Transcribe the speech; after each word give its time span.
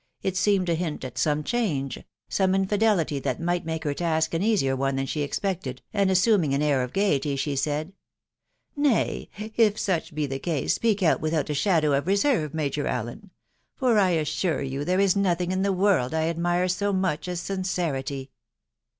it 0.23 0.35
seemed 0.35 0.65
to 0.65 0.73
hint 0.73 1.05
at 1.05 1.15
some 1.19 1.43
change— 1.43 2.03
some 2.27 2.55
infidelity 2.55 3.19
that 3.19 3.39
might 3.39 3.67
make 3.67 3.83
her 3.83 3.93
task 3.93 4.33
an 4.33 4.41
easier 4.41 4.75
one 4.75 4.95
than 4.95 5.05
she 5.05 5.21
expected, 5.21 5.79
and 5.93 6.09
assuming 6.09 6.55
an 6.55 6.61
air 6.63 6.81
of 6.81 6.91
gaiety, 6.91 7.35
she 7.35 7.55
said, 7.55 7.93
—"Nay.... 8.91 9.29
if 9.55 9.77
such 9.77 10.15
be 10.15 10.25
the 10.25 10.39
case, 10.39 10.73
speak 10.73 11.03
out 11.03 11.21
without 11.21 11.51
a 11.51 11.53
shadow 11.53 11.91
^if 11.91 12.07
reserve, 12.07 12.51
Major, 12.51 12.87
Allen; 12.87 13.29
for 13.75 13.99
I 13.99 14.09
assure 14.17 14.63
you 14.63 14.83
then 14.83 14.99
is 14.99 15.15
nothing 15.15 15.51
in 15.51 15.61
the 15.61 15.71
world 15.71 16.15
I 16.15 16.29
admire 16.29 16.67
so 16.67 16.91
much 16.91 17.27
as 17.27 17.39
sincerity." 17.39 18.31